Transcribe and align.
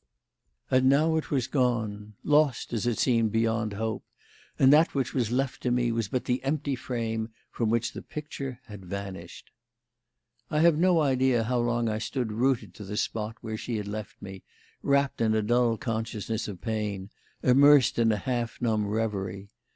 And 0.71 0.89
now 0.89 1.15
it 1.15 1.29
was 1.29 1.45
gone 1.45 2.15
lost, 2.23 2.73
as 2.73 2.87
it 2.87 2.97
seemed, 2.97 3.31
beyond 3.31 3.73
hope; 3.73 4.03
and 4.57 4.73
that 4.73 4.95
which 4.95 5.13
was 5.13 5.29
left 5.31 5.61
to 5.61 5.69
me 5.69 5.91
was 5.91 6.07
but 6.07 6.25
the 6.25 6.43
empty 6.43 6.73
frame 6.75 7.29
from 7.51 7.69
which 7.69 7.93
the 7.93 8.01
picture 8.01 8.59
had 8.65 8.83
vanished. 8.83 9.51
I 10.49 10.61
have 10.61 10.75
no 10.75 11.01
idea 11.01 11.43
how 11.43 11.59
long 11.59 11.87
I 11.87 11.99
stood 11.99 12.31
rooted 12.31 12.73
to 12.73 12.83
the 12.83 12.97
spot 12.97 13.35
where 13.41 13.57
she 13.57 13.77
had 13.77 13.87
left 13.87 14.19
me, 14.23 14.41
wrapped 14.81 15.21
in 15.21 15.35
a 15.35 15.43
dull 15.43 15.77
consciousness 15.77 16.47
of 16.47 16.61
pain, 16.61 17.11
immersed 17.43 17.99
in 17.99 18.11
a 18.11 18.17
half 18.17 18.59
numb 18.59 18.87
reverie. 18.87 19.51